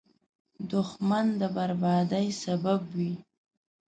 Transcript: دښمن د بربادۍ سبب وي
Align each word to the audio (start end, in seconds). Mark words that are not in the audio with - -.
دښمن 0.71 1.25
د 1.39 1.41
بربادۍ 1.55 2.27
سبب 2.43 2.79
وي 2.95 3.13